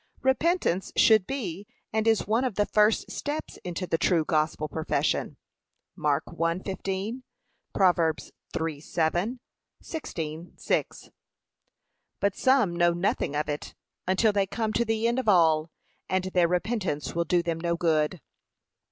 [0.23, 5.37] Repentance should be, and is one of the first steps into the true gospel profession.
[5.95, 7.21] (Mark 1:15;
[7.75, 7.97] Prov
[8.51, 9.37] 3:7;
[9.83, 11.09] 16:6)
[12.19, 13.75] But some know nothing of it,
[14.07, 15.69] until they come to the end of all,
[16.09, 18.19] and their repentance will do them no good.